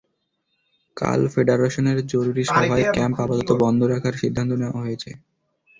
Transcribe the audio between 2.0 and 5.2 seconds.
জরুরি সভায় ক্যাম্প আপাতত বন্ধ রাখার সিদ্ধান্ত নেওয়া হয়েছে।